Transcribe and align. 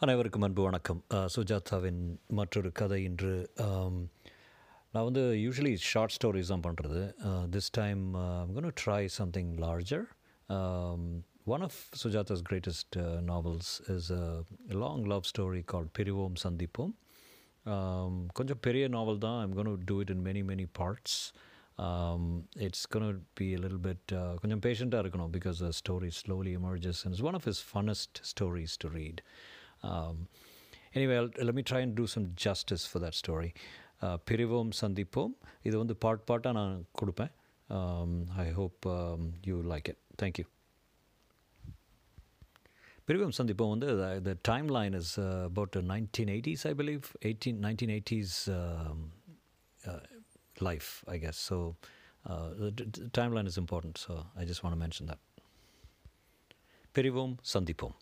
அனைவருக்கும் 0.00 0.42
அன்பு 0.42 0.62
வணக்கம். 0.62 1.00
சுஜாதாவின் 1.34 2.00
மற்றொரு 2.38 2.70
கதை 2.72 3.04
இன்று 3.04 3.34
நான் 4.94 5.04
வந்து 5.08 5.22
யூஸ்வலி 5.42 5.74
ஷார்ட் 5.90 6.14
ஸ்டோரிஸ் 6.16 6.50
தான் 6.52 6.64
பண்ணுறது 6.66 7.02
this 7.54 7.70
time 7.78 8.02
try 8.80 9.04
something 9.18 9.52
larger 9.64 10.04
one 11.54 11.64
of 11.68 11.78
Sujatha's 12.02 12.44
greatest 12.50 12.98
novels 13.30 13.72
is 13.94 14.10
a 14.18 14.20
long 14.82 15.04
love 15.14 15.30
story 15.32 15.62
called 15.74 15.88
Pirivom 15.98 16.36
Santhippom 16.44 16.92
கொஞ்சம் 18.38 18.62
பெரிய 18.68 18.88
நாவல் 18.88 19.24
தான். 19.26 19.40
I'm 19.46 19.56
gonna 19.60 19.72
do 19.84 20.00
it 20.04 20.12
in 20.16 20.24
many 20.28 20.44
many 20.52 20.66
parts 20.80 21.18
it's 22.68 22.86
gonna 22.96 23.26
be 23.34 23.48
lil 23.64 23.78
little 23.78 24.38
கொஞ்சம் 24.42 24.64
பேஷண்ட்டாக 24.68 25.04
இருக்கணும் 25.06 25.32
because 25.38 25.60
the 25.66 25.72
story 25.82 26.10
slowly 26.22 26.54
emerges 26.62 27.02
and 27.06 27.22
one 27.30 27.38
of 27.40 27.48
his 27.54 27.64
funnest 27.72 28.18
stories 28.32 28.76
to 28.84 28.90
read 29.00 29.22
um, 29.92 30.16
anyway 30.98 31.16
I'll, 31.20 31.30
let 31.48 31.54
me 31.58 31.64
try 31.72 31.80
and 31.86 31.94
do 32.00 32.06
some 32.14 32.26
justice 32.46 32.84
for 32.92 33.00
that 33.04 33.16
story. 33.22 33.50
Uh, 34.06 34.16
Pirivom 34.28 34.70
Santhippom 34.80 35.32
இது 35.68 35.76
வந்து 35.82 35.94
part 36.04 36.26
பார்ட்டாக 36.30 36.58
நான் 36.60 36.74
கொடுப்பேன். 37.00 37.32
I 38.42 38.48
hope 38.58 38.86
you 39.48 39.56
like 39.72 39.88
it 39.92 40.00
thank you 40.22 40.46
Pirivom 43.08 43.34
Santhippom 43.38 43.72
வந்து 43.72 43.88
the 44.26 44.32
timeline 44.76 44.94
is 45.00 45.12
about 45.20 45.76
nineteen 45.92 46.30
eighties 46.34 46.64
I 46.70 46.72
believe 46.80 47.06
eighteen 47.28 47.58
nineteen 47.66 47.92
eighties 47.96 48.36
life 50.68 50.90
I 51.14 51.16
guess 51.24 51.40
so 51.50 51.58
timeline 53.38 53.50
is 53.52 53.60
important 53.64 54.00
so 54.06 54.14
I 54.42 54.46
just 54.50 54.64
want 54.66 54.80
mention 54.84 55.10
that 55.12 55.24
Pirivom 56.98 57.34
Santhippom 57.54 57.96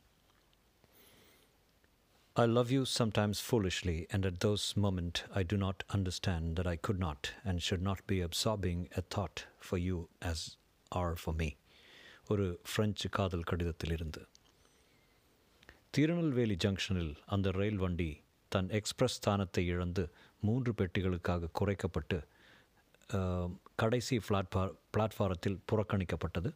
I 2.35 2.47
love 2.47 2.71
you 2.71 2.87
sometimes 2.87 3.41
foolishly, 3.41 4.07
and 4.11 4.25
at 4.25 4.41
those 4.41 4.75
moments 4.75 5.23
I 5.39 5.43
do 5.43 5.57
not 5.59 5.85
understand 5.97 6.57
that 6.57 6.67
I 6.67 6.77
could 6.77 6.99
not 6.99 7.31
and 7.45 7.61
should 7.61 7.83
not 7.83 7.99
be 8.07 8.19
absorbing 8.27 8.89
a 8.97 9.03
thought 9.03 9.45
for 9.59 9.77
you 9.77 10.09
as 10.31 10.39
are 11.01 11.15
for 11.25 11.35
me. 11.41 11.49
ஒரு 12.33 12.47
French 12.73 13.09
காதல் 13.17 13.47
கடிதத்திலிருந்து. 13.51 14.23
திருநெல்வேலி 15.97 16.57
ஜங்ஷனில் 16.65 17.13
அந்த 17.35 17.51
ரயில் 17.61 17.81
வண்டி 17.85 18.11
தன் 18.55 18.71
express 18.79 19.19
ஸ்தானத்தை 19.19 19.65
இழந்து 19.75 20.05
மூன்று 20.49 20.73
பெட்டிகளுக்காக 20.81 21.53
குறைக்கப்பட்டு 21.61 22.21
கடைசி 23.83 24.19
பிளாட்ஃபார் 24.29 24.77
பிளாட்ஃபாரத்தில் 24.97 25.63
புறக்கணிக்கப்பட்டது. 25.73 26.53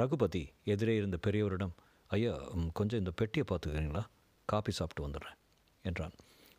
ரகுபதி 0.00 0.44
எதிரே 0.74 0.96
இருந்த 1.02 1.18
பெரியவரிடம் 1.28 1.74
ஐயா 2.18 2.34
கொஞ்சம் 2.80 3.02
இந்த 3.02 3.14
பெட்டியை 3.22 3.46
பார்த்துக்கிறீங்களா? 3.50 4.04
காபி 4.46 4.72
சாப்பிட்டு 4.78 5.04
வந்துடுறேன் 5.06 5.36
என்றான். 5.84 6.14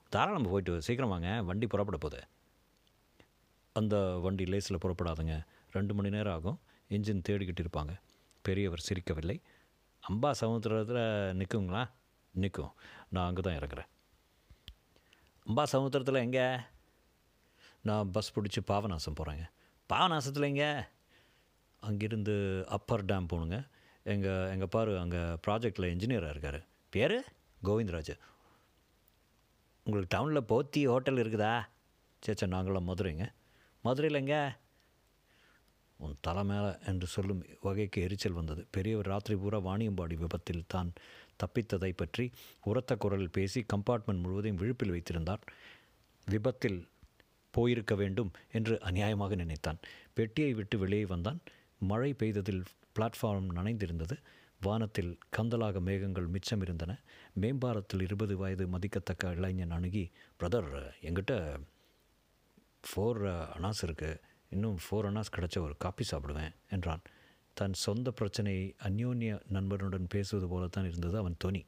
தாராளம் 0.10 0.50
போயிட்டு 0.52 0.82
சீக்கிரம் 0.82 1.14
வாங்க 1.14 1.30
வண்டி 1.50 1.68
புறப்பட 1.68 1.98
போகுது. 1.98 2.20
அந்த 3.76 3.96
வண்டி 4.26 4.44
லேஸில் 4.44 4.84
புறப்படாதுங்க. 4.84 5.36
ரெண்டு 5.72 5.94
மணி 5.94 6.10
நேரம் 6.10 6.36
ஆகும். 6.38 6.60
இன்ஜின் 6.90 7.26
தேடிக்கிட்டு 7.28 7.64
இருப்பாங்க. 7.66 7.94
பெரியவர் 8.42 8.86
சிரிக்கவில்லை. 8.88 9.38
அம்பா 10.04 10.30
சமுத்திரத்தில் 10.42 11.04
நிற்குங்களா 11.40 11.84
நிற்கும் 12.34 12.74
நான் 13.10 13.28
அங்கே 13.28 13.42
தான் 13.42 13.58
இறங்குறேன். 13.60 13.90
அம்பா 15.46 15.64
சமுத்திரத்தில் 15.64 16.24
எங்கே? 16.26 16.46
நான் 17.84 18.12
பஸ் 18.12 18.34
பிடிச்சி 18.36 18.62
பாவநாசம் 18.72 19.18
போகிறேங்க 19.20 19.46
பாவநாசத்தில் 19.90 20.50
எங்கே? 20.52 20.70
அங்கேருந்து 21.84 22.36
அப்பர் 22.78 23.06
டேம் 23.06 23.30
போகணுங்க 23.32 23.58
எங்கள் 24.14 24.50
எங்கள் 24.54 24.72
பாரு 24.76 25.00
அங்கே 25.00 25.22
ப்ராஜெக்டில் 25.46 25.92
இன்ஜினியராக 25.94 26.34
இருக்கார். 26.36 26.60
பேர்? 26.90 27.18
கோவிந்தராஜ். 27.64 28.18
உங்களுக்கு 29.84 30.14
டவுனில் 30.16 30.50
போத்தி 30.50 30.86
ஹோட்டல் 30.86 31.16
இருக்குதா? 31.16 31.66
சேச்சா 32.26 32.46
நாங்களாம் 32.46 32.88
மதுரைங்க. 32.88 33.32
மதுரையில் 33.82 34.20
எங்கே? 34.20 34.42
உன் 35.98 36.18
தலை 36.22 36.44
மேலே 36.44 36.72
என்று 36.86 37.08
சொல்லும் 37.08 37.46
வகைக்கு 37.62 38.02
எரிச்சல் 38.02 38.32
வந்தது. 38.32 38.66
பெரியவர் 38.70 39.06
ராத்திரி 39.06 39.40
பூரா 39.40 39.60
வாணியம்பாடி 39.60 40.14
விபத்தில் 40.14 40.64
தான் 40.68 40.94
தப்பித்ததை 41.44 41.94
பற்றி 41.96 42.32
உரத்த 42.64 42.96
குரலில் 42.96 43.32
பேசி 43.32 43.66
கம்பார்ட்மெண்ட் 43.76 44.22
முழுவதையும் 44.22 44.60
விழுப்பில் 44.62 44.90
வைத்திருந்தார். 44.90 45.40
விபத்தில் 46.26 46.88
போயிருக்க 47.52 47.96
வேண்டும் 47.96 48.32
என்று 48.52 48.80
அநியாயமாக 48.84 49.36
நினைத்தான். 49.36 49.78
பெட்டியை 50.14 50.54
விட்டு 50.54 50.78
வெளியே 50.78 51.06
வந்தான். 51.06 51.40
மழை 51.80 52.16
பெய்ததில் 52.20 52.66
பிளாட்ஃபார்ம் 53.00 53.50
நனைந்திருந்தது. 53.56 54.18
வானத்தில் 54.62 55.12
கந்தலாக 55.38 55.80
மேகங்கள் 55.80 56.28
மிச்சம் 56.28 56.62
இருந்தன 56.62 56.94
மேம்பாலத்தில் 57.42 58.02
இருபது 58.02 58.38
வயது 58.38 58.68
மதிக்கத்தக்க 58.68 59.34
இளைஞன் 59.34 59.72
அணுகி 59.72 60.12
பிரதர் 60.40 60.72
எங்கிட்ட 61.02 61.34
ஃபோர் 62.88 63.22
அனாஸ் 63.58 63.84
இருக்குது 63.86 64.20
இன்னும் 64.50 64.78
ஃபோர் 64.84 65.08
அனாஸ் 65.10 65.36
கிடச்ச 65.36 65.58
ஒரு 65.60 65.76
காப்பி 65.78 66.04
சாப்பிடுவேன் 66.12 66.54
என்றான். 66.70 67.02
தன் 67.54 67.74
சொந்த 67.74 68.12
பிரச்சனையை 68.12 68.76
அந்யோன்ய 68.84 69.42
நண்பனுடன் 69.48 70.08
பேசுவது 70.10 70.48
போலத்தான் 70.48 70.88
இருந்தது 70.90 71.18
அவன் 71.18 71.38
தொனி. 71.38 71.66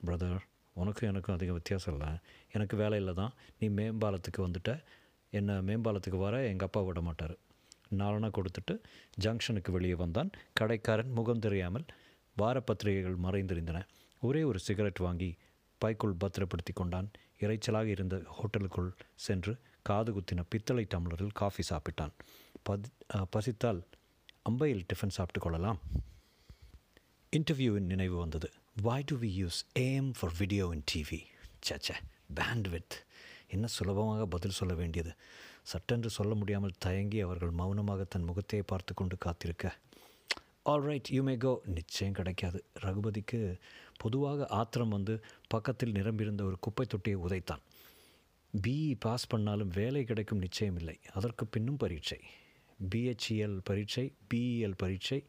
பிரதர் 0.00 0.40
உனக்கும் 0.72 1.08
எனக்கும் 1.08 1.36
அதிக 1.36 1.52
வித்தியாசம் 1.52 1.94
இல்லை. 1.94 2.10
எனக்கு 2.52 2.76
வேலை 2.76 2.98
இல்லை 2.98 3.14
தான் 3.14 3.32
நீ 3.58 3.68
மேம்பாலத்துக்கு 3.68 4.40
வந்துட்ட. 4.40 4.82
என்னை 5.30 5.54
மேம்பாலத்துக்கு 5.54 6.18
வர 6.18 6.46
எங்கள் 6.46 6.66
அப்பா 6.66 6.80
விட 6.80 7.00
மாட்டார். 7.00 7.36
நாலனா 7.98 8.30
கொடுத்துட்டு 8.30 8.74
ஜங்ஷனுக்கு 9.20 9.70
வெளியே 9.70 9.94
வந்தான். 9.94 10.30
கடைக்காரன் 10.52 11.10
முகம் 11.10 11.38
தெரியாமல் 11.38 11.84
வாரப்பத்திரிகைகள் 12.38 13.16
மறைந்திருந்தன. 13.24 13.80
ஒரே 14.20 14.42
ஒரு 14.42 14.58
சிகரெட் 14.58 14.98
வாங்கி 14.98 15.36
பைக்குள் 15.78 16.12
பத்திரப்படுத்தி 16.12 16.72
கொண்டான். 16.74 17.10
இறைச்சலாக 17.40 17.84
இருந்த 17.84 18.22
ஹோட்டலுக்குள் 18.36 18.90
சென்று 19.14 19.58
காது 19.82 20.12
குத்தின 20.12 20.44
பித்தளை 20.48 20.86
டம்ளரில் 20.94 21.32
காஃபி 21.32 21.62
சாப்பிட்டான். 21.70 22.12
பதி 22.62 22.88
பசித்தால் 23.30 23.82
அம்பையில் 24.50 24.86
டிஃபன் 24.92 25.16
சாப்பிட்டு 25.16 25.40
கொள்ளலாம். 25.40 25.80
இன்டர்வியூவின் 27.36 27.90
நினைவு 27.92 28.16
வந்தது. 28.16 28.50
Why 28.82 29.02
do 29.06 29.16
we 29.16 29.30
use 29.42 29.60
AM 29.78 30.12
for 30.20 30.32
video 30.38 30.70
in 30.72 30.84
TV 30.92 31.20
such a 31.68 31.94
bandwidth 32.68 32.94
என்ன 33.48 33.66
சுலபமாக 33.66 34.26
பதில் 34.26 34.58
சொல்ல 34.58 34.74
வேண்டியது? 34.74 35.12
சட்டென்று 35.62 36.10
சொல்ல 36.10 36.34
முடியாமல் 36.34 36.78
தயங்கி 36.78 37.20
அவர்கள் 37.20 37.50
மௌனமாக 37.50 38.04
தன் 38.04 38.22
முகத்தையே 38.22 38.64
பார்த்து 38.66 38.94
கொண்டு 38.94 39.18
காத்திருக்க. 39.18 39.76
All 40.62 40.82
right 40.82 41.10
you 41.10 41.22
may 41.22 41.36
go 41.36 41.62
நிச்சயம் 41.64 42.12
கிடைக்காது. 42.12 42.64
ரகுபதிக்கு 42.80 43.58
பொதுவாக 43.96 44.46
ஆத்திரம் 44.46 44.88
வந்து 44.88 45.24
பக்கத்தில் 45.48 45.92
நிரம்பியிருந்த 45.92 46.44
ஒரு 46.44 46.58
குப்பை 46.58 46.86
தொட்டியை 46.86 47.18
உதைத்தான். 47.18 47.60
பிஇ 48.62 48.96
பாஸ் 48.98 49.26
பண்ணாலும் 49.26 49.68
வேலை 49.68 50.04
கிடைக்கும் 50.04 50.38
நிச்சயம் 50.38 50.76
இல்லை. 50.76 50.98
அதற்கு 51.12 51.46
பின்னும் 51.46 51.76
பரீட்சை. 51.76 52.20
பிஹெச்இஎல் 52.94 53.60
பரீட்சை 53.64 54.12
பிஇஎல் 54.34 54.74
பரீட்சை 54.76 55.24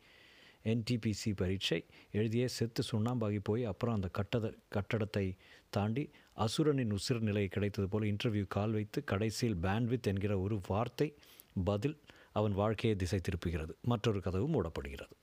என்டிபிசி 0.65 1.35
பரீட்சை 1.35 1.85
எழுதியே 2.13 2.45
செத்து 2.45 2.83
சுண்ணாம்பாகி 2.91 3.39
போய் 3.43 3.65
அப்புறம் 3.65 3.95
அந்த 3.95 4.09
கட்டத 4.17 4.53
கட்டடத்தை 4.71 5.37
தாண்டி 5.71 6.09
அசுரனின் 6.37 6.91
உசிர் 6.91 7.19
நிலை 7.19 7.47
கிடைத்தது 7.47 7.87
போல் 7.87 8.07
இன்டர்வியூ 8.11 8.45
கால் 8.47 8.71
வைத்து 8.71 9.03
கடைசியில் 9.03 9.55
பேண்ட்வித் 9.55 10.03
என்கிற 10.03 10.39
ஒரு 10.39 10.61
வார்த்தை 10.67 11.13
பதில் 11.63 11.97
அவன் 12.31 12.51
வாழ்க்கையை 12.51 12.99
திசை 12.99 13.19
திருப்புகிறது. 13.19 13.71
மற்றொரு 13.81 14.21
கதவு 14.21 14.47
மூடப்படுகிறது. 14.47 15.15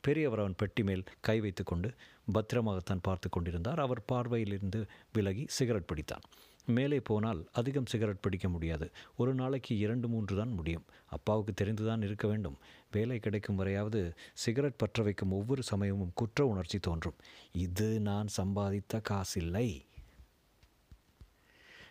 பெரியவர் 0.00 0.38
அவன் 0.38 0.54
பெட்டி 0.56 0.82
மேல் 0.82 1.04
கை 1.20 1.40
வைத்துக்கொண்டு 1.40 1.94
பத்திரமாகத்தான் 2.32 3.02
பார்த்து 3.02 3.28
கொண்டிருந்தார். 3.28 3.80
அவர் 3.80 4.02
பார்வையிலிருந்து 4.12 4.86
விலகி 5.12 5.44
சிகரெட் 5.48 5.90
பிடித்தான். 5.94 6.22
மேலே 6.66 7.00
போனால் 7.00 7.48
அதிகம் 7.52 7.86
சிகரெட் 7.86 8.20
பிடிக்க 8.20 8.48
முடியாது. 8.48 8.90
ஒரு 9.16 9.34
நாளைக்கு 9.34 9.78
இரண்டு 9.78 10.08
மூன்று 10.08 10.36
தான் 10.36 10.52
முடியும். 10.52 10.84
அப்பாவுக்கு 11.06 11.64
தெரிந்துதான் 11.64 12.02
இருக்க 12.02 12.28
வேண்டும். 12.28 12.58
வேலை 12.92 13.18
கிடைக்கும் 13.18 13.58
வரையாவது 13.58 14.12
சிகரெட் 14.32 14.76
பற்ற 14.76 15.02
வைக்கும் 15.02 15.32
ஒவ்வொரு 15.32 15.62
சமயமும் 15.62 16.12
குற்ற 16.14 16.46
உணர்ச்சி 16.46 16.78
தோன்றும். 16.78 17.14
இது 17.52 18.00
நான் 18.00 18.26
சம்பாதித்த 18.42 19.00
காசில்லை. 19.10 19.84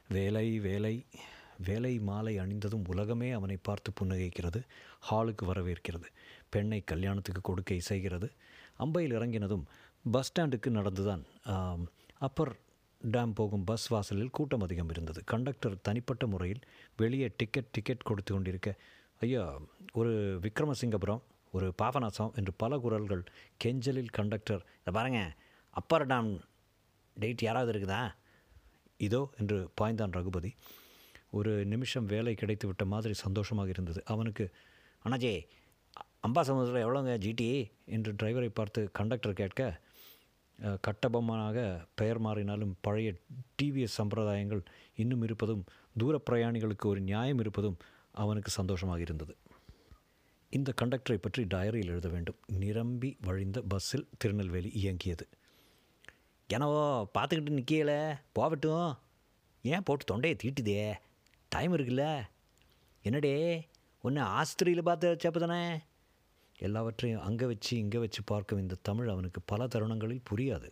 வேலை 0.09 0.47
வேலை 0.59 0.95
வேலை 1.59 1.99
மாலை 1.99 2.33
அணிந்ததும் 2.37 2.87
உலகமே 2.87 3.29
அவனை 3.31 3.57
பார்த்து 3.61 3.89
புன்னகைக்கிறது 3.91 4.59
ஹாலுக்கு 5.09 5.43
வரவேற்கிறது. 5.45 6.07
பெண்ணை 6.49 6.79
கல்யாணத்துக்கு 6.81 7.41
கொடுக்க 7.41 7.73
இசைகிறது. 7.73 8.27
அம்பையில் 8.79 9.15
இறங்கினதும் 9.17 9.65
பஸ் 10.05 10.29
ஸ்டாண்டுக்கு 10.29 10.69
நடந்துதான் 10.69 11.23
அப்பர் 12.19 12.53
டேம் 13.01 13.33
போகும் 13.33 13.63
பஸ் 13.63 13.87
வாசலில் 13.87 14.29
கூட்டம் 14.29 14.61
அதிகம் 14.61 14.89
இருந்தது. 14.89 15.23
கண்டக்டர் 15.23 15.75
தனிப்பட்ட 15.81 16.27
முறையில் 16.27 16.61
வெளியே 16.97 17.27
டிக்கெட் 17.37 17.71
டிக்கெட் 17.71 18.03
கொடுத்து 18.03 18.33
கொண்டிருக்க 18.33 18.69
ஐயா 19.21 19.43
ஒரு 19.93 20.11
விக்ரமசிங்கபுரம் 20.41 21.23
ஒரு 21.53 21.67
பாபநாசம் 21.81 22.33
என்று 22.35 22.53
பல 22.53 22.77
குரல்கள் 22.77 23.23
கெஞ்சலில் 23.63 24.11
கண்டக்டர் 24.11 24.63
"இதை 24.81 24.93
பாருங்க 24.93 25.19
அப்பர் 25.73 26.07
டேம் 26.07 26.31
டேட் 27.17 27.43
யாராவது 27.43 27.71
இருக்குதா? 27.73 28.01
இதோ 28.99 29.21
என்று 29.39 29.57
பாய்ந்தான் 29.81 30.15
ரகுபதி. 30.17 30.51
ஒரு 31.29 31.51
நிமிஷம் 31.65 32.05
வேலை 32.05 32.33
கிடைத்து 32.33 32.65
விட்ட 32.67 32.85
மாதிரி 32.85 33.13
சந்தோஷமாக 33.13 33.69
இருந்தது. 33.69 34.01
அவனுக்கு 34.05 34.45
அண்ணாஜே 35.05 35.35
அம்பா 36.27 36.41
சமுதிரம் 36.41 36.83
எவ்வளோங்க 36.85 37.13
ஜிடி 37.17 37.47
என்று 37.85 38.11
டிரைவரை 38.13 38.49
பார்த்து 38.53 38.81
கண்டக்டர் 38.91 39.33
கேட்க 39.33 39.61
கட்டபொம்மனாக 40.87 41.87
பெயர் 41.95 42.19
மாறினாலும் 42.21 42.73
பழைய 42.81 43.09
டிவிஎஸ் 43.61 43.97
சம்பிரதாயங்கள் 43.97 44.61
இன்னும் 44.95 45.21
இருப்பதும் 45.21 45.63
தூர 45.97 46.21
பிரயாணிகளுக்கு 46.29 46.85
ஒரு 46.85 47.01
நியாயம் 47.01 47.39
இருப்பதும் 47.39 47.77
அவனுக்கு 48.11 48.51
சந்தோஷமாக 48.51 49.01
இருந்தது. 49.01 49.33
இந்த 50.49 50.73
கண்டக்டரை 50.81 51.17
பற்றி 51.17 51.43
டயரியில் 51.43 51.91
எழுத 51.93 52.07
வேண்டும். 52.07 52.39
நிரம்பி 52.59 53.09
வழிந்த 53.21 53.61
பஸ்ஸில் 53.61 54.07
திருநெல்வேலி 54.17 54.69
இயங்கியது. 54.81 55.27
எனவோ 56.53 56.81
பார்த்துக்கிட்டு 57.17 57.55
நிற்கல 57.57 57.93
போகட்டும். 58.33 58.97
ஏன் 59.63 59.83
போட்டு 59.83 60.05
தொண்டையை 60.05 60.37
தீட்டுதே? 60.43 60.93
டைம் 61.49 61.75
இருக்குல்ல. 61.77 62.05
என்னடே 63.03 63.35
ஒன்று 64.01 64.21
ஆஸ்திரியில் 64.21 64.83
பார்த்து 64.83 65.13
வச்சப்ப 65.13 65.39
தானே? 65.39 65.79
எல்லாவற்றையும் 66.59 67.21
அங்கே 67.21 67.45
வச்சு 67.45 67.77
இங்கே 67.77 67.97
வச்சு 67.97 68.21
பார்க்கும் 68.23 68.59
இந்த 68.59 68.75
தமிழ் 68.81 69.09
அவனுக்கு 69.09 69.41
பல 69.45 69.67
தருணங்களில் 69.67 70.27
புரியாது. 70.31 70.69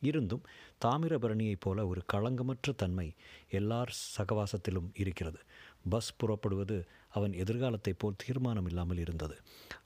இருந்தும் 0.00 0.44
தாமிரபரணியைப் 0.84 1.60
போல 1.60 1.86
ஒரு 1.86 2.02
களங்கமற்ற 2.12 2.74
தன்மை 2.76 3.14
எல்லார் 3.50 3.96
சகவாசத்திலும் 4.18 4.90
இருக்கிறது. 4.94 5.40
பஸ் 5.88 6.16
புறப்படுவது 6.16 6.76
அவன் 7.08 7.32
எதிர்காலத்தைப் 7.32 7.98
போல் 7.98 8.20
தீர்மானம் 8.26 8.66
இல்லாமல் 8.66 8.98
இருந்தது. 8.98 9.36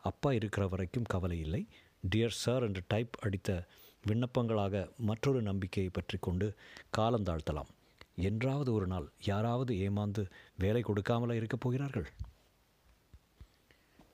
அப்பா 0.02 0.32
இருக்கிற 0.32 0.66
வரைக்கும் 0.66 1.08
கவலை 1.08 1.40
இல்லை. 1.40 1.62
டியர் 2.10 2.38
சார் 2.44 2.62
என்று 2.62 2.82
டைப் 2.88 3.16
அடித்த 3.20 3.66
விண்ணப்பங்களாக 4.06 4.74
மற்றொரு 4.98 5.42
நம்பிக்கையை 5.42 5.90
பற்றி 5.92 6.18
கொண்டு 6.20 6.46
காலந்தாழ்த்தலாம் 6.98 7.70
என்றாவது 8.28 8.72
ஒரு 8.72 8.86
நாள் 8.86 9.06
யாராவது 9.24 9.74
ஏமாந்து 9.86 10.22
வேலை 10.56 10.82
கொடுக்காமலா 10.82 11.32
இருக்கப் 11.32 11.60
போகிறார்கள்? 11.60 12.08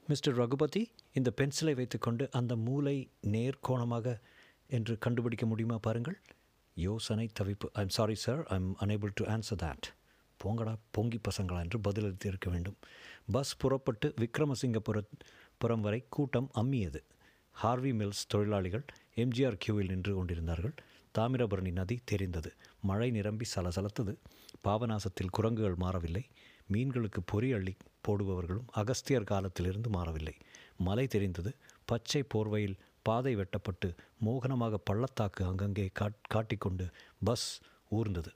மிஸ்டர் 0.06 0.34
ரகுபதி 0.34 0.82
இந்த 1.12 1.32
பென்சிலை 1.36 1.74
வைத்துக்கொண்டு 1.74 2.24
அந்த 2.30 2.56
மூலை 2.56 2.96
நேர்கோணமாக 3.26 4.16
என்று 4.66 4.98
கண்டுபிடிக்க 4.98 5.46
முடியுமா 5.46 5.78
பாருங்கள். 5.78 6.18
யோசனை 6.74 7.26
தவிப்பு. 7.40 7.66
I'm 7.72 7.88
sorry 7.88 8.14
sir 8.14 8.42
I'm 8.56 8.76
unable 8.80 9.12
to 9.14 9.24
answer 9.24 9.60
that 9.62 9.86
போங்கடா 10.40 10.74
பொங்கி 10.90 11.18
பசங்களா 11.28 11.58
என்று 11.58 11.78
பதிலளித்து 11.78 12.26
இருக்க 12.26 12.50
வேண்டும். 12.50 12.76
பஸ் 13.32 13.56
புறப்பட்டு 13.56 14.14
விக்ரமசிங்கபுர 14.20 15.00
புறம் 15.58 15.80
வரை 15.80 16.00
கூட்டம் 16.08 16.50
அம்மியது. 16.54 17.00
ஹார்வி 17.52 17.92
மில்ஸ் 17.92 18.24
தொழிலாளிகள் 18.28 18.84
எம்ஜிஆர் 19.16 19.58
கியூவில் 19.66 19.88
நின்று 19.88 20.14
கொண்டிருந்தார்கள். 20.14 20.74
தாமிரபரணி 21.18 21.72
நதி 21.72 21.98
தெரிந்தது. 22.04 22.54
மழை 22.80 23.10
நிரம்பி 23.10 23.46
சலசலத்தது. 23.54 24.16
பாபநாசத்தில் 24.64 25.30
குரங்குகள் 25.30 25.74
மாறவில்லை. 25.74 26.24
மீன்களுக்கு 26.72 27.20
பொறி 27.26 27.52
அள்ளி 27.52 27.76
போடுபவர்களும் 28.08 28.66
அகஸ்தியர் 28.72 29.24
காலத்திலிருந்து 29.24 29.88
மாறவில்லை. 29.88 30.34
மலை 30.78 31.06
தெரிந்தது. 31.06 31.56
பச்சை 31.84 32.24
போர்வையில் 32.34 32.78
பாதை 33.02 33.36
வெட்டப்பட்டு 33.36 33.94
மோகனமாக 34.24 34.74
பள்ளத்தாக்கு 34.84 35.44
அங்கங்கே 35.44 35.90
காட் 35.92 36.24
காட்டிக்கொண்டு 36.28 36.90
பஸ் 37.24 37.60
ஊர்ந்தது. 37.90 38.32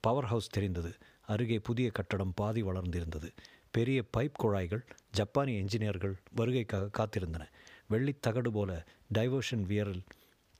பவர் 0.00 0.24
ஹவுஸ் 0.24 0.48
தெரிந்தது. 0.48 0.92
அருகே 1.26 1.58
புதிய 1.58 1.90
கட்டடம் 1.90 2.32
பாதி 2.34 2.62
வளர்ந்திருந்தது. 2.62 3.30
பெரிய 3.70 4.04
பைப் 4.16 4.32
குழாய்கள் 4.32 4.86
ஜப்பானிய 5.10 5.62
என்ஜினியர்கள் 5.62 6.14
வருகைக்காக 6.36 6.90
காத்திருந்தன. 6.98 7.44
வெள்ளித் 7.88 8.22
தகடு 8.22 8.52
போல 8.52 8.86
டைவர்ஷன் 9.14 9.64
வியரில் 9.68 10.02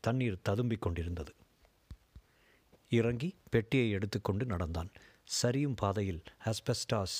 தண்ணீர் 0.01 0.39
ததும்பிக் 0.49 0.79
கொண்டிருந்தது. 0.79 1.35
இறங்கி 2.89 3.35
பெட்டியை 3.51 3.91
எடுத்துக்கொண்டு 3.91 4.45
நடந்தான். 4.45 4.91
சரியும் 5.43 5.77
பாதையில் 5.77 6.23
ஆஸ்பெஸ்டாஸ் 6.45 7.19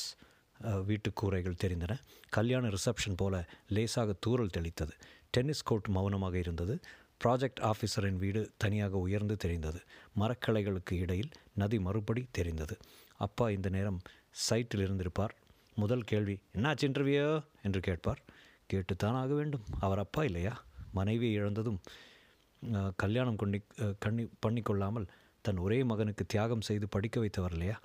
அஹ், 0.63 0.85
வீட்டுக் 0.85 1.17
கூரைகள் 1.17 1.57
தெரிந்தன. 1.65 1.99
கல்யாண 2.29 2.69
ரிசப்ஷன் 2.69 3.17
போல 3.17 3.49
லேசாக 3.69 4.15
தூறல் 4.27 4.51
தெளித்தது. 4.57 4.91
டென்னிஸ் 5.31 5.63
கோர்ட் 5.63 5.89
மௌனமாக 5.89 6.39
இருந்தது. 6.39 6.81
ப்ராஜெக்ட் 7.25 7.61
ஆஃபீஸரின் 7.61 8.17
வீடு 8.17 8.53
தனியாக 8.57 8.97
உயர்ந்து 8.97 9.37
தெரிந்தது. 9.37 9.81
மரக்கலைகளுக்கு 10.21 10.93
இடையில் 10.93 11.31
நதி 11.55 11.79
மறுபடி 11.79 12.27
தெரிந்தது. 12.31 12.77
அப்பா 13.17 13.51
இந்த 13.51 13.69
நேரம் 13.69 14.01
சைட்டில் 14.51 14.81
இருந்திருப்பார். 14.81 15.35
முதல் 15.75 16.03
கேள்வி 16.03 16.39
என்னாச்சு 16.55 16.83
இன்டர்வியூ 16.83 17.43
என்று 17.63 17.81
கேட்பார். 17.81 18.23
கேட்டுத்தான் 18.67 19.15
ஆக 19.15 19.35
வேண்டும். 19.35 19.65
அவர் 19.81 19.99
அப்பா 19.99 20.25
இல்லையா? 20.25 20.65
மனைவியை 20.93 21.35
இழந்ததும் 21.35 21.81
கல்யாணம் 22.97 23.37
கொண்டு 23.37 23.59
கண்ணி 23.99 24.25
பண்ணிக்கொள்ளாமல் 24.47 25.07
தன் 25.45 25.57
ஒரே 25.57 25.83
மகனுக்கு 25.83 26.25
தியாகம் 26.27 26.67
செய்து 26.69 26.89
படிக்க 26.89 27.17
வைத்தவர் 27.21 27.53
இல்லையா? 27.53 27.81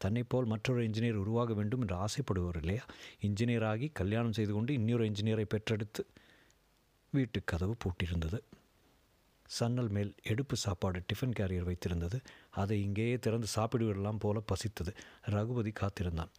தன்னைப்போல் 0.00 0.44
மற்றொரு 0.44 0.80
இன்ஜினியர் 0.88 1.22
உருவாக 1.24 1.54
வேண்டும் 1.54 1.80
என்று 1.80 1.94
ஆசைப்படுவர் 1.94 2.58
இல்லையா? 2.60 2.84
இன்ஜினியராகி 3.22 3.88
கல்யாணம் 3.92 4.32
செய்து 4.32 4.52
கொண்டு 4.52 4.72
இன்னொரு 4.72 5.04
இன்ஜினியரை 5.10 5.44
பெற்றெடுத்து 5.44 6.04
வீட்டு 7.10 7.40
கதவு 7.44 7.76
பூட்டியிருந்தது. 7.84 8.40
சன்னல் 9.48 9.88
மேல் 9.88 10.14
எடுப்பு 10.22 10.56
சாப்பாடு 10.56 10.98
டிஃபன் 11.00 11.36
கேரியர் 11.38 11.68
வைத்திருந்தது. 11.70 12.18
அதை 12.50 12.82
இங்கேயே 12.82 13.18
திறந்து 13.18 13.48
சாப்பிடுவிடலாம் 13.54 14.18
போல 14.18 14.42
பசித்தது. 14.52 14.92
ரகுபதி 15.22 15.70
காத்திருந்தான். 15.70 16.32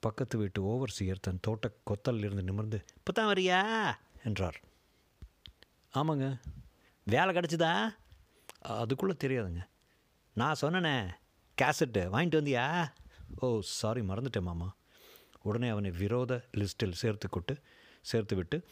பக்கத்து 0.00 0.38
வீட்டு 0.38 0.60
ஓவர்சியர் 0.62 1.24
தன் 1.26 1.42
தோட்ட 1.42 1.70
கொத்தலிருந்து 1.90 2.42
நிமிர்ந்து 2.42 2.78
இப்போ 2.96 3.12
தான் 3.12 3.30
வரியா? 3.32 3.60
என்றார். 4.24 4.58
ஆமாங்க. 5.94 6.26
வேலை 7.04 7.34
கிடச்சிதா? 7.34 7.96
அதுக்குள்ளே 8.58 9.16
தெரியாதுங்க. 9.24 9.68
நான் 10.34 10.56
சொன்னனே 10.60 11.08
கேசட்டு 11.62 12.02
வாங்கிட்டு 12.12 12.40
வந்தியா? 12.40 12.90
ஓ 13.40 13.60
சாரி 13.62 14.00
மறந்துட்டேன் 14.00 14.42
மாமா. 14.42 14.74
உடனே 15.42 15.68
அவனை 15.68 15.90
விரோத 15.90 16.44
லிஸ்டில் 16.56 16.92
சேர்த்துக்கொண்டு 17.02 17.56
சேர்த்துவிட்டு 18.12 18.62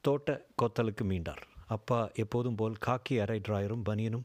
தோட்ட 0.00 0.46
கொத்தலுக்கு 0.62 1.04
மீண்டார். 1.04 1.42
அப்பா 1.66 2.10
எப்போதும் 2.14 2.54
போல் 2.54 2.76
காக்கி 2.86 3.20
அரை 3.20 3.40
டிராயரும் 3.48 3.82
பனியனும் 3.84 4.24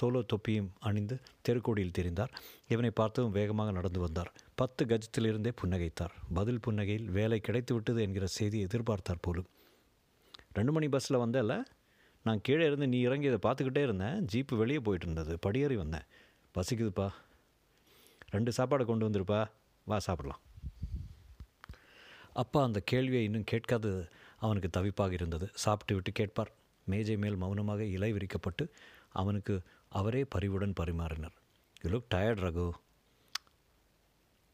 சோலோ 0.00 0.24
தொப்பியும் 0.26 0.72
அணிந்து 0.80 1.20
தெருக்கோடியில் 1.48 1.92
தெரிந்தார். 1.98 2.28
இவனை 2.68 2.90
பார்த்ததும் 2.90 3.30
வேகமாக 3.30 3.70
நடந்து 3.70 4.00
வந்தார். 4.00 4.32
பத்து 4.54 4.84
கஜத்திலிருந்தே 4.84 5.52
புன்னகைத்தார். 5.62 6.10
பதில் 6.34 6.60
புன்னகையில் 6.66 7.04
வேலை 7.04 7.40
கிடைத்து 7.40 7.74
விட்டது 7.74 8.02
என்கிற 8.02 8.26
செய்தி 8.26 8.64
எதிர்பார்த்தார் 8.64 9.22
போலும். 9.22 9.48
ரெண்டு 10.52 10.72
மணி 10.72 10.88
பஸ்ஸில் 10.88 11.16
வந்தேல்ல? 11.16 11.62
நான் 12.24 12.40
கீழே 12.40 12.66
இருந்து 12.66 12.88
நீ 12.88 13.00
இறங்கி 13.00 13.26
இதை 13.26 13.50
பார்த்துக்கிட்டே 13.50 13.82
இருந்தேன். 13.82 14.24
ஜீப்பு 14.32 14.56
வெளியே 14.56 14.80
போயிட்டு 14.80 15.08
இருந்தது 15.08 15.38
படியேறி 15.38 15.76
வந்தேன். 15.76 16.02
பசிக்குதுப்பா. 16.54 17.10
ரெண்டு 18.30 18.52
சாப்பாடு 18.52 18.86
கொண்டு 18.86 19.08
வந்திருப்பா. 19.08 19.50
வா 19.84 19.98
சாப்பிடலாம். 19.98 20.40
அப்பா 22.32 22.62
அந்த 22.62 22.80
கேள்வியை 22.80 23.24
இன்னும் 23.24 23.44
கேட்காது. 23.44 24.08
அவனுக்கு 24.38 24.70
தவிப்பாக 24.80 25.12
இருந்தது. 25.12 25.50
சாப்பிட்டு 25.54 25.94
விட்டு 25.94 26.12
கேட்பார். 26.12 26.52
மேஜை 26.84 27.16
மேல் 27.16 27.36
மௌனமாக 27.36 27.84
இலை 27.84 28.12
விரிக்கப்பட்டு 28.12 28.68
அவனுக்கு 29.08 29.62
அவரே 29.88 30.24
பரிவுடன் 30.24 30.72
பரிமாறினர். 30.80 31.34
You 31.82 31.90
look 31.90 32.12
tired 32.14 32.44
Raghu. 32.48 32.70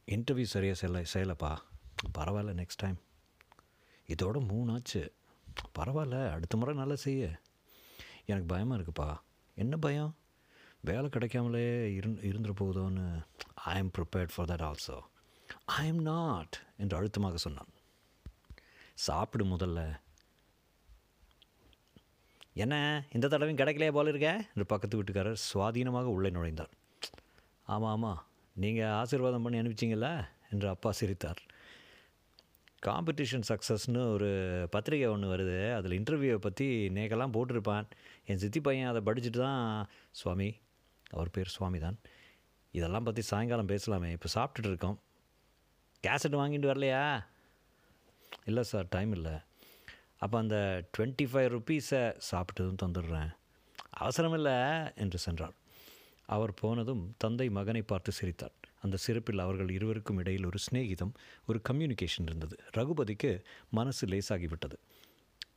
Interview 0.07 0.43
சரியாக 0.43 0.87
செய்யலை 0.87 1.05
செய்யலப்பா. 1.15 1.57
பரவாயில்ல 2.19 2.55
நெக்ஸ்ட் 2.55 2.77
டைம் 2.77 2.99
இதோட 4.07 4.41
மூணாச்சு. 4.41 5.11
பரவாயில்ல 5.79 6.31
அடுத்த 6.31 6.57
முறை 6.57 6.75
நல்லா 6.75 6.95
செய்ய. 6.95 7.39
எனக்கு 8.31 8.49
பயமாக 8.55 8.79
இருக்குப்பா. 8.79 9.09
என்ன 9.55 9.77
பயம்? 9.77 10.11
வேலை 10.89 11.09
கிடைக்காமலே 11.09 11.63
இருந் 11.99 12.19
இருந்துட 12.29 12.53
போகுதோன்னு 12.59 13.05
I 13.55 13.77
am 13.77 13.91
prepared 13.99 14.33
for 14.35 14.49
that 14.51 14.65
also 14.69 14.97
I 15.65 15.87
am 15.87 16.03
not 16.03 16.57
என்று 16.77 16.97
அழுத்தமாக 16.97 17.37
சொன்னான். 17.37 17.71
சாப்பிடு 18.95 19.45
முதல்ல. 19.45 19.81
என்ன 22.65 22.75
இந்த 23.13 23.29
தடவையும் 23.29 23.61
கிடைக்கலையே 23.61 23.93
போல 23.93 24.09
இருக்க? 24.09 24.31
என்று 24.49 24.67
பக்கத்து 24.67 25.03
வீட்டுக்காரர் 25.03 25.43
சுவாதீனமாக 25.49 26.15
உள்ளே 26.17 26.31
நுழைந்தார். 26.31 26.73
ஆமாம் 27.67 27.91
ஆமாம் 27.91 28.23
நீங்கள் 28.57 28.95
ஆசீர்வாதம் 29.01 29.43
பண்ணி 29.43 29.61
அனுப்பிச்சிங்களா 29.61 30.15
என்று 30.51 30.69
அப்பா 30.69 30.93
சிரித்தார். 30.93 31.43
காம்படிஷன் 32.87 33.47
சக்ஸஸ்னு 33.49 34.13
ஒரு 34.13 34.29
பத்திரிகை 34.71 35.07
ஒன்று 35.07 35.33
வருது. 35.35 35.75
அதில் 35.75 35.95
இன்டர்வியூவை 36.01 36.37
பற்றி 36.37 36.67
நேக்கெல்லாம் 36.89 37.35
போட்டிருப்பான். 37.37 37.87
என் 38.27 38.37
சித்தி 38.37 38.61
பையன் 38.61 38.89
அதை 38.89 39.01
படிச்சுட்டு 39.09 39.41
தான் 39.47 39.89
சுவாமி 40.11 40.49
அவர் 41.11 41.31
பேர் 41.31 41.55
சுவாமி 41.57 41.79
தான். 41.79 41.99
இதெல்லாம் 42.71 43.03
பற்றி 43.03 43.23
சாயங்காலம் 43.23 43.69
பேசலாமே. 43.69 44.11
இப்போ 44.17 44.29
சாப்பிட்டுட்டு 44.35 44.71
இருக்கோம். 44.73 44.99
கேசட் 46.07 46.39
வாங்கிட்டு 46.41 46.71
வரலையா? 46.73 47.03
இல்லை 48.45 48.63
சார் 48.63 48.87
டைம் 48.89 49.13
இல்லை. 49.13 49.37
அப்போ 50.17 50.39
அந்த 50.39 50.57
டுவெண்ட்டி 50.97 51.27
ஃபைவ் 51.31 51.49
ருப்பீஸை 51.57 52.03
சாப்பிட்டதும் 52.31 52.81
தந்துடுறேன். 52.83 53.31
அவசரம் 53.91 54.33
இல்லை 54.33 54.57
என்று 54.95 55.19
சென்றார் 55.19 55.57
அவர் 56.27 56.53
போனதும் 56.55 57.15
தந்தை 57.19 57.49
மகனை 57.49 57.83
பார்த்து 57.83 58.13
சிரித்தார். 58.13 58.58
அந்த 58.85 58.97
சிறப்பில் 59.05 59.45
அவர்கள் 59.45 59.71
இருவருக்கும் 59.77 60.21
இடையில் 60.23 60.49
ஒரு 60.51 60.59
சிநேகிதம் 60.67 61.13
ஒரு 61.49 61.59
கம்யூனிகேஷன் 61.69 62.29
இருந்தது. 62.31 62.57
ரகுபதிக்கு 62.79 63.31
மனசு 63.79 64.07
லேசாகிவிட்டது. 64.13 64.77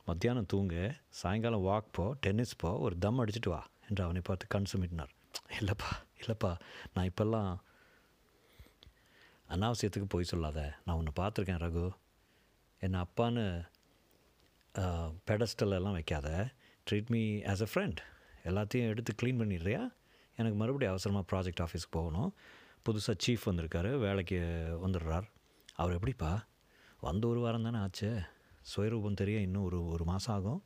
மத்தியானம் 0.08 0.48
தூங்க 0.52 0.74
சாயங்காலம் 1.20 1.66
வாக் 1.68 1.92
போ 1.96 2.04
டென்னிஸ் 2.24 2.58
போ 2.62 2.70
ஒரு 2.86 2.94
தம் 3.04 3.20
அடிச்சுட்டு 3.24 3.50
வா 3.54 3.60
என்று 3.88 4.02
அவனை 4.06 4.22
பார்த்து 4.28 4.52
கண் 4.54 4.70
சுமிட்டினார். 4.72 5.12
இல்லைப்பா 5.58 5.90
இல்லைப்பா 6.20 6.50
நான் 6.94 7.08
இப்போல்லாம் 7.10 7.50
அனாவசியத்துக்கு 9.48 10.08
போய் 10.14 10.30
சொல்லாத. 10.32 10.60
நான் 10.84 10.98
உன்னை 11.00 11.12
பார்த்துருக்கேன் 11.20 11.62
ரகு. 11.64 11.86
என்னை 12.82 12.98
அப்பான்னு 13.06 13.44
பெடஸ்டலெல்லாம் 15.28 15.96
வைக்காத. 15.98 16.28
Treat 16.86 17.10
me 17.14 17.22
as 17.52 17.64
a 17.66 17.68
friend 17.72 18.00
எல்லாத்தையும் 18.50 18.90
எடுத்து 18.92 19.12
க்ளீன் 19.20 19.40
பண்ணிடுறியா? 19.40 19.82
எனக்கு 20.38 20.56
மறுபடியும் 20.60 20.92
அவசரமாக 20.94 21.24
ப்ராஜெக்ட் 21.32 21.62
ஆஃபீஸ்க்கு 21.64 21.96
போகணும். 21.98 22.30
புதுசாக 22.88 23.14
சீஃப் 23.26 23.46
வந்திருக்காரு 23.46 23.98
வேலைக்கு 23.98 24.36
வந்துடுறார். 24.86 25.30
அவர் 25.74 25.92
எப்படிப்பா? 25.92 26.46
வந்து 27.00 27.28
ஒரு 27.28 27.40
வாரம் 27.40 27.62
தானே 27.62 27.78
ஆச்சு. 27.78 28.22
சுயரூபம் 28.76 29.14
தெரிய 29.14 29.40
இன்னும் 29.40 29.62
ஒரு 29.62 29.86
ஒரு 29.86 30.04
மாதம் 30.04 30.34
ஆகும். 30.36 30.64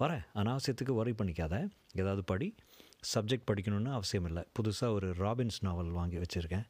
வரேன். 0.00 0.24
அனாவசியத்துக்கு 0.34 0.94
ஒரி 0.94 1.12
பண்ணிக்காத. 1.12 1.70
ஏதாவது 1.94 2.24
படி. 2.24 2.54
சப்ஜெக்ட் 3.14 3.46
படிக்கணும்னு 3.50 3.92
அவசியம் 3.92 4.26
இல்லை. 4.26 4.44
புதுசாக 4.58 4.90
ஒரு 4.90 5.10
ராபின்ஸ் 5.10 5.60
நாவல் 5.60 5.90
வாங்கி 5.90 6.16
வச்சுருக்கேன். 6.16 6.64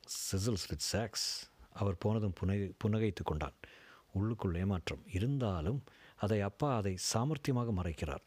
சிசில்ஸ் 0.00 0.68
வித் 0.68 0.78
சாக்ஸ் 0.78 1.50
அவர் 1.72 1.98
போனதும் 1.98 2.32
புனகை 2.40 2.72
புன்னகைத்து 2.84 3.22
கொண்டான். 3.24 3.54
உள்ளுக்குள் 4.12 4.54
ஏமாற்றம். 4.54 5.02
இருந்தாலும் 5.06 5.84
அதை 6.16 6.40
அப்பா 6.40 6.76
அதை 6.76 6.98
சாமர்த்தியமாக 7.14 7.72
மறைக்கிறார். 7.72 8.24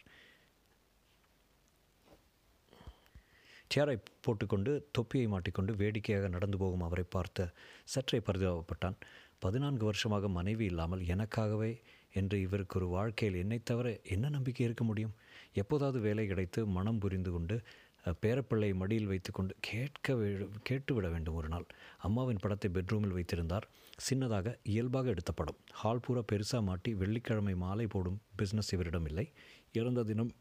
சேரை 3.75 4.01
போட்டுக்கொண்டு 4.22 4.88
தொப்பியை 4.91 5.27
மாட்டிக்கொண்டு 5.27 5.75
வேடிக்கையாக 5.75 6.27
நடந்து 6.27 6.58
போகும் 6.58 6.82
அவரை 6.82 7.03
பார்த்த 7.10 7.53
சற்றே 7.84 8.20
பரிதாபப்பட்டான். 8.20 8.96
பதினான்கு 9.39 9.86
வருஷமாக 9.86 10.29
மனைவி 10.29 10.65
இல்லாமல் 10.65 11.01
எனக்காகவே 11.01 11.82
என்று 12.13 12.41
இவருக்கு 12.41 12.79
ஒரு 12.79 12.88
வாழ்க்கையில் 12.88 13.38
என்னை 13.38 13.60
தவிர 13.63 14.00
என்ன 14.03 14.29
நம்பிக்கை 14.29 14.65
இருக்க 14.65 14.84
முடியும்? 14.84 15.13
எப்போதாவது 15.53 16.00
வேலை 16.00 16.27
கிடைத்து 16.27 16.67
மனம் 16.67 17.00
புரிந்து 17.00 17.32
கொண்டு 17.32 17.62
பேரப்பிள்ளையை 18.05 18.41
பேரப்பிள்ளை 18.41 18.74
மடியில் 18.74 19.08
வைத்துக்கொண்டு 19.08 19.55
கேட்க 19.60 20.13
வே- 20.13 20.50
கேட்டுவிட 20.70 21.12
வேண்டும் 21.12 21.34
ஒரு 21.34 21.48
நாள். 21.48 21.65
அம்மாவின் 21.98 22.38
படத்தை 22.41 22.72
பெட்ரூமில் 22.74 23.13
வைத்திருந்தார். 23.13 23.70
சின்னதாக 24.10 24.58
இயல்பாக 24.63 25.10
எடுத்த 25.10 25.32
படம். 25.32 25.55
ஹால் 25.72 26.00
பூரா 26.00 26.24
பெருசாக 26.32 26.62
மாட்டி 26.62 26.94
வெள்ளிக்கிழமை 26.94 27.55
மாலை 27.55 27.88
போடும் 27.88 28.22
பிஸ்னஸ் 28.38 28.74
இவரிடம் 28.74 29.05
இல்லை. 29.05 29.32
இறந்த 29.74 30.03
தினம் 30.03 30.32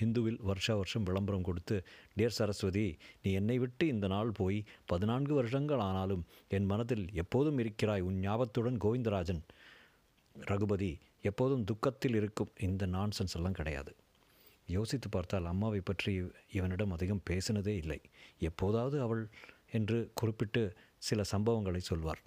ஹிந்துவில் 0.00 0.38
வருஷா 0.48 0.74
வருஷம் 0.76 1.06
விளம்பரம் 1.08 1.46
கொடுத்து 1.48 1.76
டியர் 2.16 2.36
சரஸ்வதி 2.38 2.86
நீ 3.22 3.30
என்னை 3.32 3.56
விட்டு 3.58 3.84
இந்த 3.86 4.06
நாள் 4.06 4.30
போய் 4.30 4.58
பதினான்கு 4.86 5.32
வருஷங்கள் 5.34 5.82
ஆனாலும் 5.88 6.22
என் 6.48 6.68
மனதில் 6.72 7.04
எப்போதும் 7.22 7.58
இருக்கிறாய் 7.58 8.06
உன் 8.08 8.18
ஞாபகத்துடன் 8.18 8.80
கோவிந்தராஜன். 8.84 9.42
ரகுபதி 10.34 10.90
எப்போதும் 11.22 11.64
துக்கத்தில் 11.64 12.16
இருக்கும் 12.20 12.52
இந்த 12.66 12.86
நான்சன்ஸ் 12.86 13.36
எல்லாம் 13.38 13.58
கிடையாது. 13.58 13.92
யோசித்து 14.68 15.08
பார்த்தால் 15.08 15.50
அம்மாவை 15.52 15.80
பற்றி 15.80 16.12
இவனிடம் 16.58 16.94
அதிகம் 16.96 17.24
பேசினதே 17.30 17.74
இல்லை. 17.82 18.00
எப்போதாவது 18.40 18.96
அவள் 19.00 19.22
என்று 19.70 19.98
குறிப்பிட்டு 20.14 20.62
சில 20.98 21.22
சம்பவங்களை 21.32 21.80
சொல்வார். 21.90 22.20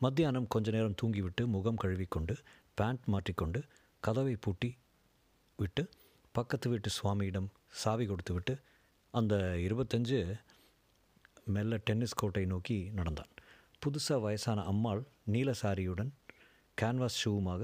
மத்தியானம் 0.00 0.50
கொஞ்ச 0.54 0.70
நேரம் 0.70 0.98
தூங்கிவிட்டு 1.02 1.42
முகம் 1.46 1.80
கழுவிக்கொண்டு 1.82 2.34
பேண்ட் 2.78 3.06
மாற்றிக்கொண்டு 3.12 3.60
கதவை 4.02 4.34
பூட்டி 4.44 4.70
விட்டு 5.58 5.82
பக்கத்து 6.36 6.66
வீட்டு 6.70 6.90
சுவாமியிடம் 6.96 7.48
சாவி 7.82 8.04
கொடுத்துவிட்டு 8.06 8.54
அந்த 9.14 9.34
இருபத்தஞ்சு 9.66 10.18
மெல்ல 11.54 11.76
டென்னிஸ் 11.88 12.18
கோர்ட்டை 12.20 12.44
நோக்கி 12.52 12.76
நடந்தான். 12.98 13.30
புதுசாக 13.82 14.18
வயசான 14.24 14.64
அம்மாள் 14.72 15.02
நீல 15.34 15.50
சாரியுடன் 15.62 16.10
கேன்வாஸ் 16.78 17.18
ஷூவுமாக 17.22 17.62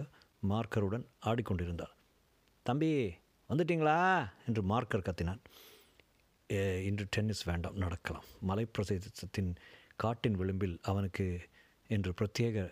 மார்க்கருடன் 0.50 1.04
ஆடிக்கொண்டிருந்தாள். 1.28 1.94
தம்பி 2.66 2.90
வந்துட்டீங்களா? 3.50 3.96
என்று 4.48 4.62
மார்க்கர் 4.72 5.06
கத்தினான். 5.08 5.42
இன்று 6.88 7.06
டென்னிஸ் 7.14 7.44
வேண்டாம் 7.50 7.78
நடக்கலாம். 7.84 8.26
மலைப்பிரதேசத்தின் 8.48 9.52
காட்டின் 10.02 10.38
விளிம்பில் 10.40 10.76
அவனுக்கு 10.90 11.26
என்று 11.90 12.10
பிரத்யேக 12.18 12.66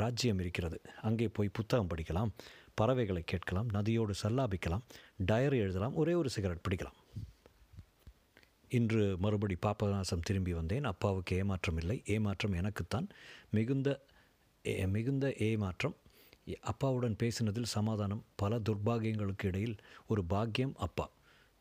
ராஜ்யம் 0.00 0.40
இருக்கிறது. 0.44 0.78
அங்கே 1.08 1.28
போய் 1.36 1.56
புத்தகம் 1.58 1.90
படிக்கலாம். 1.90 2.30
பறவைகளை 2.78 3.22
கேட்கலாம் 3.22 3.68
நதியோடு 3.72 4.14
சல்லாபிக்கலாம் 4.22 4.80
டயரி 5.26 5.50
எழுதலாம் 5.50 5.94
ஒரே 5.94 6.14
ஒரு 6.14 6.30
சிகரெட் 6.30 6.66
பிடிக்கலாம். 6.68 7.26
இன்று 8.68 9.16
மறுபடி 9.18 9.56
பாபநாசம் 9.66 10.22
திரும்பி 10.22 10.52
வந்தேன். 10.52 10.84
அப்பாவுக்கு 10.84 11.36
ஏமாற்றம் 11.36 11.76
இல்லை. 11.76 12.02
ஏமாற்றம் 12.06 12.52
எனக்குத்தான் 12.52 13.08
மிகுந்த 13.50 14.04
ஏ- 14.66 14.86
மிகுந்த 14.86 15.34
ஏமாற்றம். 15.34 15.96
அப்பாவுடன் 16.60 17.16
பேசினதில் 17.22 17.62
சமாதானம். 17.62 18.24
பல 18.34 18.58
துர்பாகியங்களுக்கு 18.58 19.46
இடையில் 19.46 19.76
ஒரு 20.08 20.24
பாக்கியம் 20.24 20.74
அப்பா. 20.76 21.10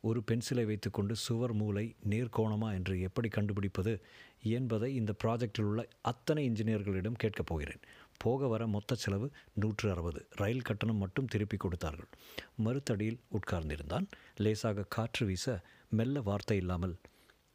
ஒரு 0.02 0.24
பென்சிலை 0.32 0.66
வைத்துக்கொண்டு 0.66 1.16
சுவர் 1.16 1.54
மூலை 1.54 1.96
நேர்கோணமா 2.10 2.74
என்று 2.74 3.02
எப்படி 3.02 3.28
கண்டுபிடிப்பது 3.28 4.02
என்பதை 4.44 4.96
இந்த 4.96 5.14
ப்ராஜெக்டில் 5.24 5.62
உள்ள 5.62 5.88
அத்தனை 6.02 6.50
இன்ஜினியர்களிடம் 6.50 7.12
கேட்கப் 7.12 7.46
போகிறேன். 7.46 7.80
போக 8.18 8.48
வர 8.48 8.68
மொத்த 8.68 8.96
செலவு 8.96 9.32
நூற்று 9.54 9.92
அறுபது. 9.92 10.28
ரயில் 10.30 10.62
கட்டணம் 10.62 10.96
மட்டும் 10.96 11.26
திருப்பி 11.26 11.58
கொடுத்தார்கள். 11.58 12.08
மறுத்தடியில் 12.56 13.20
உட்கார்ந்திருந்தான். 13.32 14.08
லேசாக 14.36 14.86
காற்று 14.90 15.26
வீச 15.26 15.62
மெல்ல 15.90 16.22
வார்த்தை 16.22 16.58
இல்லாமல் 16.58 16.98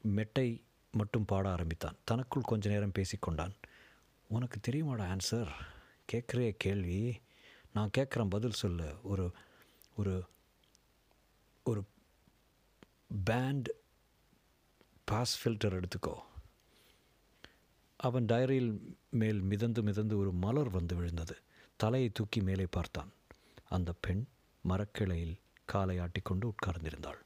மெட்டை 0.02 0.62
மட்டும் 0.92 1.25
பாட 1.25 1.50
ஆரம்பித்தான். 1.50 1.97
தனக்குள் 2.04 2.42
கொஞ்ச 2.42 2.69
நேரம் 2.69 2.92
பேசிக்கொண்டான் 2.99 3.54
உனக்கு 4.28 4.61
தெரியுமாடா 4.71 5.19
ஆன்சர்? 5.19 5.49
கேட்குறே 6.12 6.54
கேள்வி. 6.59 7.21
நான் 7.73 7.90
கேட்குறேன் 7.99 8.31
பதில் 8.31 8.50
சொல்லு. 8.50 8.95
ஒரு 9.02 9.33
ஒரு 9.97 10.25
ஒரு 11.62 11.85
பேண்ட் 13.25 13.71
பாஸ் 15.04 15.49
ஃபில்டர் 15.49 15.83
எடுத்துக்கோ. 15.83 16.14
அவன் 18.02 18.26
டைரியில் 18.26 18.71
மேல் 19.11 19.40
மிதந்து 19.40 19.80
மிதந்து 19.82 20.14
ஒரு 20.18 20.32
மலர் 20.32 20.71
வந்து 20.71 20.94
விழுந்தது. 20.97 21.35
தலையை 21.76 22.09
தூக்கி 22.14 22.40
மேலே 22.40 22.66
பார்த்தான். 22.71 23.11
அந்த 23.68 23.90
பெண் 24.00 24.23
மரக்கிளையில் 24.68 25.37
காலை 25.64 25.97
ஆட்டிக்கொண்டு 25.99 26.47
உட்கார்ந்திருந்தாள். 26.47 27.21